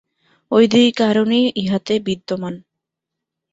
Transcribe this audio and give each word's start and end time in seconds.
ঐ 0.51 0.59
দুই 0.67 0.87
কারণই 0.91 1.43
ইহাতে 1.55 1.93
বিদ্যমান। 1.99 2.53